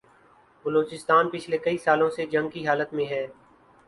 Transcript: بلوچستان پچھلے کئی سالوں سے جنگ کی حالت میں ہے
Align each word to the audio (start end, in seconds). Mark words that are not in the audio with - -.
بلوچستان 0.65 1.29
پچھلے 1.29 1.57
کئی 1.57 1.77
سالوں 1.77 2.09
سے 2.09 2.25
جنگ 2.31 2.49
کی 2.49 2.65
حالت 2.67 2.93
میں 2.93 3.05
ہے 3.05 3.25